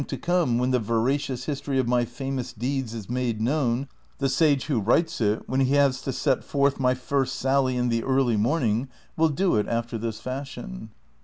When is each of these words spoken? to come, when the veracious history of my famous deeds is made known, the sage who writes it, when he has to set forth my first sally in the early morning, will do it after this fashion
to 0.07 0.17
come, 0.17 0.57
when 0.57 0.71
the 0.71 0.79
veracious 0.79 1.45
history 1.45 1.77
of 1.77 1.87
my 1.87 2.03
famous 2.05 2.53
deeds 2.53 2.95
is 2.95 3.07
made 3.07 3.39
known, 3.39 3.87
the 4.17 4.27
sage 4.27 4.65
who 4.65 4.79
writes 4.79 5.21
it, 5.21 5.47
when 5.47 5.59
he 5.59 5.75
has 5.75 6.01
to 6.01 6.11
set 6.11 6.43
forth 6.43 6.79
my 6.79 6.95
first 6.95 7.35
sally 7.35 7.77
in 7.77 7.89
the 7.89 8.03
early 8.03 8.35
morning, 8.35 8.87
will 9.15 9.29
do 9.29 9.55
it 9.57 9.67
after 9.67 9.99
this 9.99 10.19
fashion 10.19 10.89